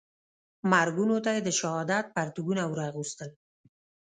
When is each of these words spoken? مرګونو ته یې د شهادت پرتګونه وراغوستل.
مرګونو 0.71 1.15
ته 1.25 1.29
یې 1.35 1.41
د 1.47 1.49
شهادت 1.59 2.05
پرتګونه 2.15 2.63
وراغوستل. 2.67 3.29